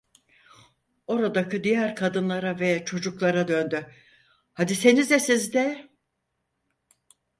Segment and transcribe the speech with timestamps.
[1.07, 3.87] Oradaki diğer kadınlara ve çocuklara döndü:
[4.53, 5.89] "Hadisenize siz de!".